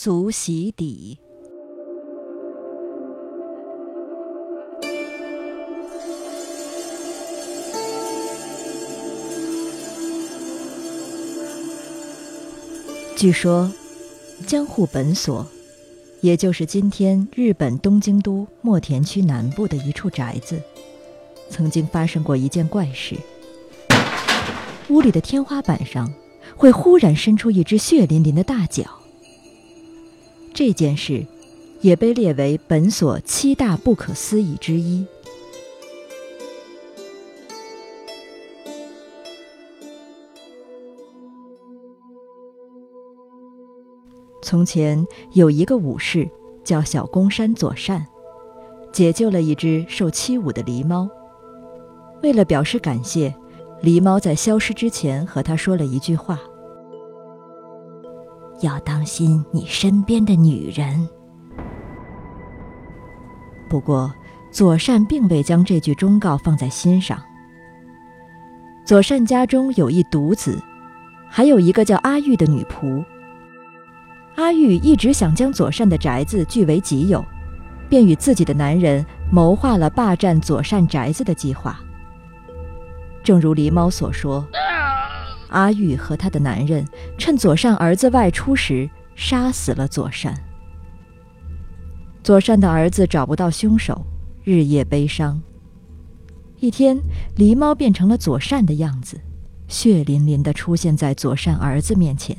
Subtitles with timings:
[0.00, 1.18] 足洗底。
[13.16, 13.68] 据说，
[14.46, 15.44] 江户本所，
[16.20, 20.62] 也就是今天日本东京都墨田区南部的一处宅子，
[21.50, 23.16] 曾经发生过一件怪事。
[24.90, 26.14] 屋里的天花板上
[26.54, 28.84] 会忽然伸出一只血淋淋的大脚。
[30.58, 31.24] 这件事
[31.82, 35.06] 也被列为本所七大不可思议之一。
[44.42, 46.28] 从前有一个武士
[46.64, 48.04] 叫小宫山左善，
[48.92, 51.08] 解救了一只受欺侮的狸猫。
[52.20, 53.32] 为了表示感谢，
[53.80, 56.40] 狸猫在消失之前和他说了一句话
[58.60, 61.08] ：“要当心你身边的女人。”
[63.68, 64.12] 不过，
[64.50, 67.22] 左善并未将这句忠告放在心上。
[68.86, 70.58] 左善家中有一独子，
[71.28, 73.04] 还有一个叫阿玉的女仆。
[74.36, 77.22] 阿玉一直想将左善的宅子据为己有，
[77.88, 81.78] 便与自己的男人谋划了霸占左善宅子的计划。
[83.22, 84.46] 正如狸猫所说，
[85.48, 86.86] 阿玉和他的男人
[87.18, 90.34] 趁左善儿子外出时杀死了左善。
[92.22, 94.04] 左善的儿子找不到凶手，
[94.44, 95.40] 日夜悲伤。
[96.60, 96.98] 一天，
[97.36, 99.20] 狸猫变成了左善的样子，
[99.68, 102.36] 血淋淋地出现在左善儿子面前，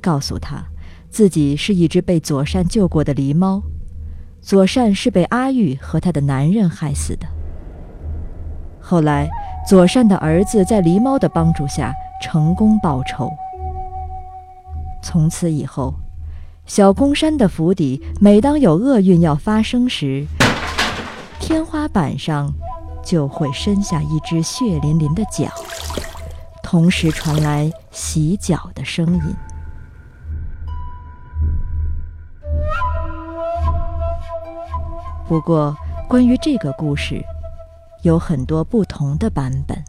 [0.00, 0.64] 告诉他。
[1.10, 3.62] 自己是一只被左善救过的狸猫，
[4.42, 7.26] 左善是被阿玉和他的男人害死的。
[8.88, 9.28] 后来，
[9.66, 13.30] 左善的儿子在狸猫的帮助下成功报仇。
[15.02, 15.92] 从此以后，
[16.64, 20.26] 小公山的府邸每当有厄运要发生时，
[21.38, 22.50] 天花板上
[23.04, 25.50] 就会伸下一只血淋淋的脚，
[26.62, 29.36] 同时传来洗脚的声音。
[35.28, 35.76] 不过，
[36.08, 37.22] 关于这个故事，
[38.02, 39.87] 有很多不同的版本。